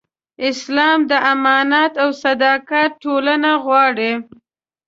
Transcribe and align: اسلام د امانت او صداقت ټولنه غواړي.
اسلام 0.49 0.99
د 1.09 1.11
امانت 1.33 1.93
او 2.03 2.09
صداقت 2.23 2.91
ټولنه 3.03 3.51
غواړي. 3.63 4.11